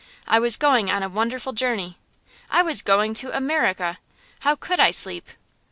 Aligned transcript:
I 0.25 0.39
was 0.39 0.57
going 0.57 0.89
on 0.89 1.03
a 1.03 1.09
wonderful 1.09 1.53
journey. 1.53 1.99
I 2.49 2.63
was 2.63 2.81
going 2.81 3.13
to 3.13 3.37
America. 3.37 3.99
How 4.39 4.55
could 4.55 4.79
I 4.79 4.89
sleep? 4.89 5.27